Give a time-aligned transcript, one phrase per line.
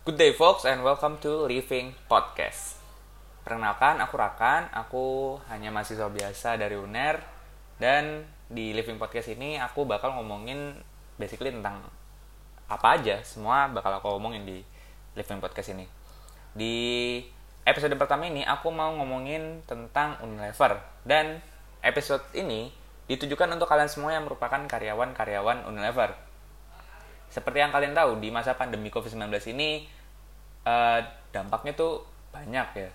[0.00, 2.80] Good day folks and welcome to Living Podcast.
[3.44, 7.20] Perkenalkan, aku Rakan, aku hanya mahasiswa biasa dari UNER
[7.76, 10.72] dan di Living Podcast ini aku bakal ngomongin
[11.20, 11.84] basically tentang
[12.64, 14.64] apa aja, semua bakal aku ngomongin di
[15.20, 15.84] Living Podcast ini.
[16.56, 16.76] Di
[17.68, 21.44] episode pertama ini aku mau ngomongin tentang Unilever dan
[21.84, 22.72] episode ini
[23.04, 26.29] ditujukan untuk kalian semua yang merupakan karyawan-karyawan Unilever.
[27.30, 29.86] Seperti yang kalian tahu, di masa pandemi COVID-19 ini
[30.66, 30.98] uh,
[31.30, 32.02] dampaknya tuh
[32.34, 32.90] banyak ya.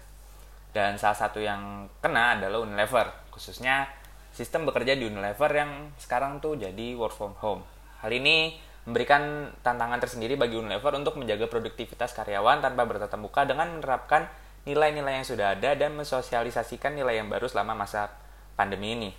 [0.76, 3.88] Dan salah satu yang kena adalah Unilever, khususnya
[4.36, 7.64] sistem bekerja di Unilever yang sekarang tuh jadi work from home.
[8.04, 13.72] Hal ini memberikan tantangan tersendiri bagi Unilever untuk menjaga produktivitas karyawan tanpa bertatap muka dengan
[13.80, 14.28] menerapkan
[14.68, 18.12] nilai-nilai yang sudah ada dan mensosialisasikan nilai yang baru selama masa
[18.60, 19.10] pandemi ini.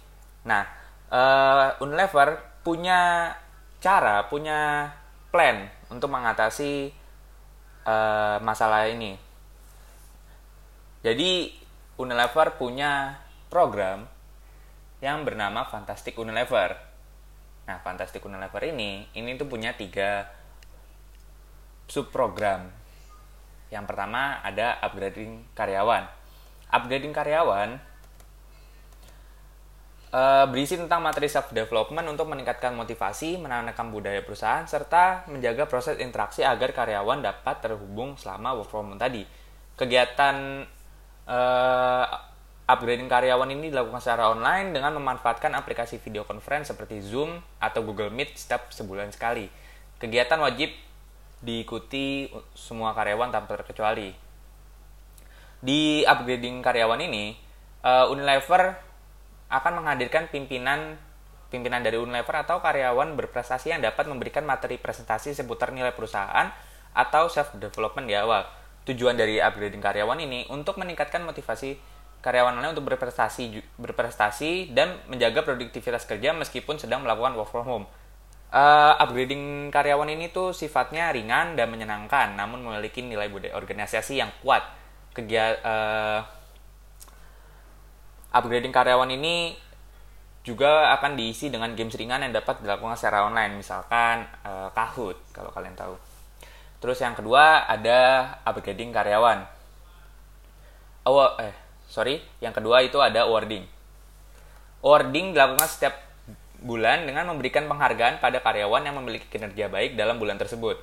[0.44, 0.62] Nah,
[1.08, 3.32] uh, Unilever punya
[3.80, 4.90] cara, punya
[5.36, 6.96] plan untuk mengatasi
[7.84, 9.20] uh, masalah ini.
[11.04, 11.52] Jadi
[12.00, 13.20] Unilever punya
[13.52, 14.08] program
[15.04, 16.80] yang bernama Fantastic Unilever.
[17.68, 20.24] Nah, Fantastic Unilever ini, ini tuh punya tiga
[21.84, 22.72] subprogram.
[23.68, 26.08] Yang pertama ada upgrading karyawan.
[26.72, 27.76] Upgrading karyawan
[30.16, 36.00] uh, berisi tentang materi self development untuk meningkatkan motivasi, menanamkan budaya perusahaan serta menjaga proses
[36.00, 39.28] interaksi agar karyawan dapat terhubung selama work from home tadi.
[39.76, 40.64] Kegiatan
[41.28, 42.04] uh,
[42.66, 48.08] upgrading karyawan ini dilakukan secara online dengan memanfaatkan aplikasi video conference seperti Zoom atau Google
[48.08, 49.46] Meet setiap sebulan sekali.
[50.00, 50.72] Kegiatan wajib
[51.44, 54.16] diikuti semua karyawan tanpa terkecuali.
[55.60, 57.36] Di upgrading karyawan ini,
[57.84, 58.85] uh, Unilever
[59.46, 60.98] akan menghadirkan pimpinan
[61.46, 66.50] pimpinan dari Unilever atau karyawan berprestasi yang dapat memberikan materi presentasi seputar nilai perusahaan
[66.96, 68.42] atau self development di awal.
[68.86, 71.78] Tujuan dari upgrading karyawan ini untuk meningkatkan motivasi
[72.22, 77.86] karyawan lain untuk berprestasi berprestasi dan menjaga produktivitas kerja meskipun sedang melakukan work from home.
[78.46, 84.30] Uh, upgrading karyawan ini tuh sifatnya ringan dan menyenangkan, namun memiliki nilai budaya organisasi yang
[84.42, 84.62] kuat.
[85.16, 86.20] Uh,
[88.36, 89.56] upgrading karyawan ini
[90.46, 95.50] juga akan diisi dengan games ringan yang dapat dilakukan secara online, misalkan uh, Kahoot kalau
[95.50, 95.98] kalian tahu.
[96.78, 99.42] Terus yang kedua ada upgrading karyawan.
[101.02, 101.54] Oh, eh,
[101.90, 103.66] sorry, yang kedua itu ada awarding.
[104.86, 105.98] Awarding dilakukan setiap
[106.62, 110.78] bulan dengan memberikan penghargaan pada karyawan yang memiliki kinerja baik dalam bulan tersebut.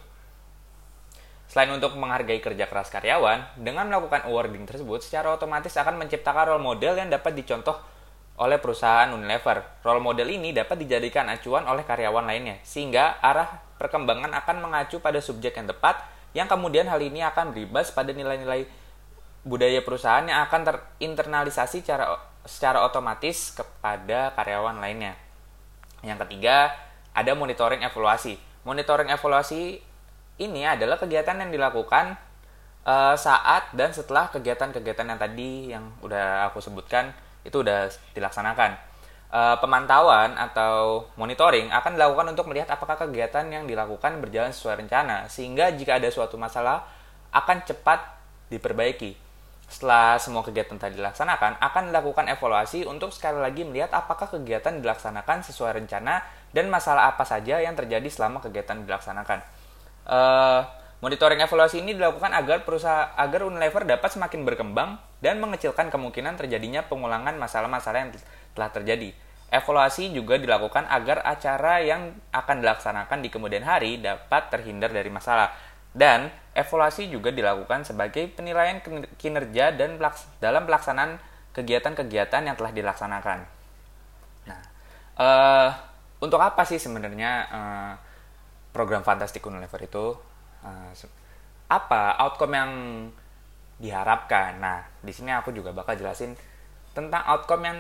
[1.54, 6.66] Selain untuk menghargai kerja keras karyawan, dengan melakukan awarding tersebut secara otomatis akan menciptakan role
[6.66, 7.78] model yang dapat dicontoh
[8.42, 9.62] oleh perusahaan Unilever.
[9.86, 15.22] Role model ini dapat dijadikan acuan oleh karyawan lainnya, sehingga arah perkembangan akan mengacu pada
[15.22, 16.02] subjek yang tepat,
[16.34, 18.66] yang kemudian hal ini akan berimbas pada nilai-nilai
[19.46, 22.18] budaya perusahaan yang akan terinternalisasi secara,
[22.50, 25.14] secara otomatis kepada karyawan lainnya.
[26.02, 26.74] Yang ketiga,
[27.14, 28.42] ada monitoring evaluasi.
[28.66, 29.93] Monitoring evaluasi
[30.50, 32.20] ini adalah kegiatan yang dilakukan
[32.88, 37.12] uh, saat dan setelah kegiatan-kegiatan yang tadi yang udah aku sebutkan
[37.44, 38.96] itu udah dilaksanakan.
[39.34, 45.26] Uh, pemantauan atau monitoring akan dilakukan untuk melihat apakah kegiatan yang dilakukan berjalan sesuai rencana,
[45.26, 46.86] sehingga jika ada suatu masalah
[47.34, 48.14] akan cepat
[48.54, 49.18] diperbaiki.
[49.66, 55.42] Setelah semua kegiatan tadi dilaksanakan, akan dilakukan evaluasi untuk sekali lagi melihat apakah kegiatan dilaksanakan
[55.42, 56.22] sesuai rencana
[56.54, 59.63] dan masalah apa saja yang terjadi selama kegiatan dilaksanakan
[60.08, 60.62] uh,
[61.04, 66.84] monitoring evaluasi ini dilakukan agar perusahaan agar Unilever dapat semakin berkembang dan mengecilkan kemungkinan terjadinya
[66.88, 68.12] pengulangan masalah-masalah yang
[68.56, 69.12] telah terjadi.
[69.54, 75.54] Evaluasi juga dilakukan agar acara yang akan dilaksanakan di kemudian hari dapat terhindar dari masalah.
[75.94, 78.82] Dan evaluasi juga dilakukan sebagai penilaian
[79.22, 80.02] kinerja dan
[80.42, 81.22] dalam pelaksanaan
[81.54, 83.46] kegiatan-kegiatan yang telah dilaksanakan.
[84.50, 84.62] Nah,
[85.22, 85.70] uh,
[86.18, 87.94] untuk apa sih sebenarnya uh,
[88.74, 90.18] program Fantastic Unilever itu
[90.66, 90.92] uh,
[91.70, 92.72] apa outcome yang
[93.78, 94.58] diharapkan.
[94.58, 96.34] Nah, di sini aku juga bakal jelasin
[96.98, 97.80] tentang outcome yang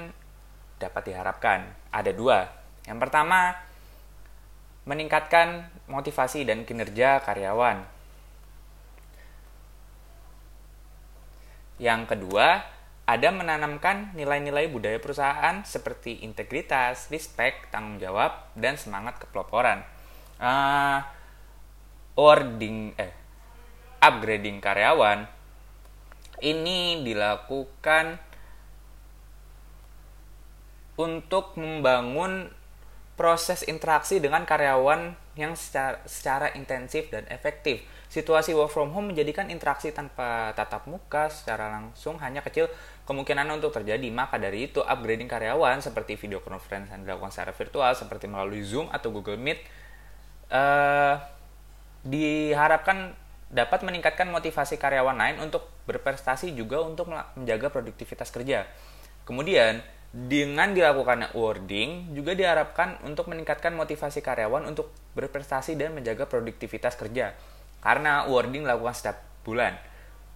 [0.77, 1.65] dapat diharapkan.
[1.89, 2.45] Ada dua.
[2.85, 3.57] Yang pertama,
[4.85, 7.83] meningkatkan motivasi dan kinerja karyawan.
[11.81, 12.63] Yang kedua,
[13.03, 19.83] ada menanamkan nilai-nilai budaya perusahaan seperti integritas, respect, tanggung jawab, dan semangat kepeloporan
[20.43, 20.99] uh,
[22.19, 23.15] ording eh
[24.03, 25.25] upgrading karyawan
[26.43, 28.19] ini dilakukan
[30.99, 32.51] untuk membangun
[33.15, 37.81] proses interaksi dengan karyawan yang secara, secara intensif dan efektif.
[38.09, 42.69] Situasi work from home menjadikan interaksi tanpa tatap muka secara langsung hanya kecil
[43.09, 44.05] kemungkinan untuk terjadi.
[44.13, 48.85] Maka dari itu, upgrading karyawan seperti video conference yang dilakukan secara virtual seperti melalui Zoom
[48.93, 49.65] atau Google Meet
[50.49, 51.15] uh,
[52.03, 53.15] diharapkan
[53.53, 58.65] dapat meningkatkan motivasi karyawan lain untuk berprestasi juga untuk menjaga produktivitas kerja.
[59.23, 59.79] Kemudian,
[60.13, 67.37] dengan dilakukannya wording juga diharapkan untuk meningkatkan motivasi karyawan untuk berprestasi dan menjaga produktivitas kerja.
[67.81, 69.77] Karena wording dilakukan setiap bulan.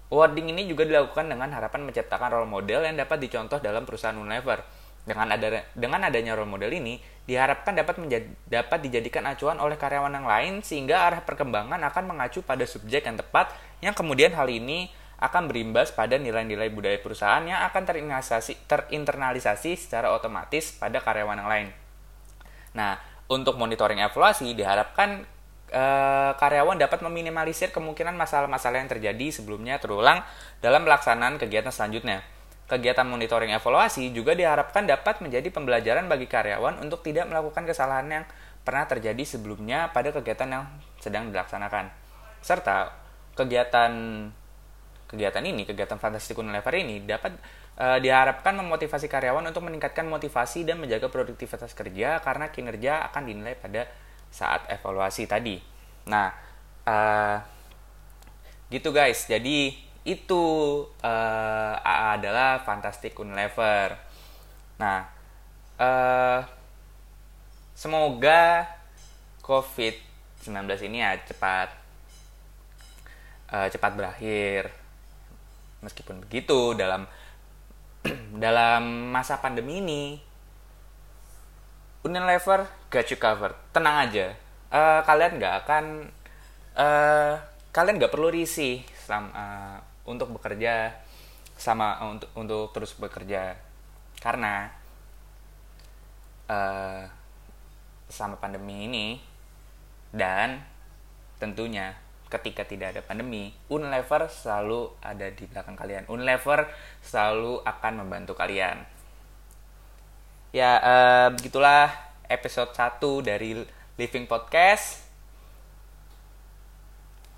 [0.07, 4.63] Wording ini juga dilakukan dengan harapan menciptakan role model yang dapat dicontoh dalam perusahaan Unilever.
[5.07, 10.11] Dengan, ada, dengan adanya role model ini, diharapkan dapat, menjadi, dapat dijadikan acuan oleh karyawan
[10.11, 14.91] yang lain sehingga arah perkembangan akan mengacu pada subjek yang tepat yang kemudian hal ini
[15.17, 21.49] akan berimbas pada nilai-nilai budaya perusahaan yang akan terinternalisasi, terinternalisasi secara otomatis pada karyawan yang
[21.49, 21.67] lain.
[22.77, 25.25] Nah, untuk monitoring evaluasi diharapkan
[25.73, 25.83] e,
[26.37, 30.21] karyawan dapat meminimalisir kemungkinan masalah-masalah yang terjadi sebelumnya terulang
[30.61, 32.21] dalam pelaksanaan kegiatan selanjutnya.
[32.67, 38.25] Kegiatan monitoring evaluasi juga diharapkan dapat menjadi pembelajaran bagi karyawan untuk tidak melakukan kesalahan yang
[38.67, 40.63] pernah terjadi sebelumnya pada kegiatan yang
[40.99, 41.87] sedang dilaksanakan.
[42.43, 42.91] Serta
[43.39, 43.91] kegiatan
[45.07, 47.39] kegiatan ini, kegiatan Fantastic Unilever ini dapat
[47.79, 53.55] uh, diharapkan memotivasi karyawan untuk meningkatkan motivasi dan menjaga produktivitas kerja karena kinerja akan dinilai
[53.55, 53.87] pada
[54.27, 55.63] saat evaluasi tadi.
[56.11, 56.35] Nah,
[56.83, 57.39] uh,
[58.67, 59.23] gitu guys.
[59.23, 60.45] Jadi itu
[61.03, 61.73] uh,
[62.15, 63.99] adalah Fantastic Unilever.
[64.79, 65.03] Nah,
[65.75, 66.39] uh,
[67.75, 68.63] semoga
[69.43, 70.47] COVID-19
[70.87, 71.75] ini ya cepat
[73.51, 74.71] uh, cepat berakhir
[75.81, 77.05] Meskipun begitu, dalam
[78.43, 80.03] dalam masa pandemi ini,
[82.01, 83.53] Unilever got you covered.
[83.69, 84.33] Tenang aja,
[84.73, 85.85] uh, kalian nggak akan,
[86.73, 87.33] uh,
[87.69, 89.77] kalian nggak perlu risih sama,
[90.07, 90.95] untuk bekerja
[91.57, 93.59] sama untuk untuk terus bekerja
[94.23, 94.71] karena
[96.47, 97.03] uh,
[98.07, 99.19] sama pandemi ini
[100.15, 100.63] dan
[101.37, 101.93] tentunya
[102.27, 106.03] ketika tidak ada pandemi, Unilever selalu ada di belakang kalian.
[106.11, 106.67] Unilever
[106.99, 108.83] selalu akan membantu kalian.
[110.51, 111.91] Ya, uh, begitulah
[112.27, 113.63] episode 1 dari
[113.95, 115.07] Living Podcast.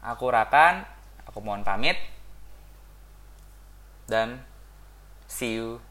[0.02, 0.88] Aku Rakan,
[1.30, 2.00] aku mohon pamit.
[4.10, 4.42] Dan
[5.30, 5.86] see you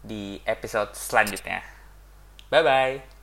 [0.00, 1.60] di episode selanjutnya.
[2.48, 3.13] Bye-bye.